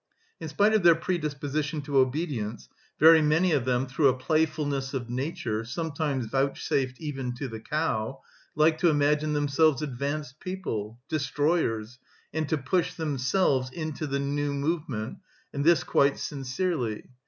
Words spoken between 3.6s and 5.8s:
them, through a playfulness of nature,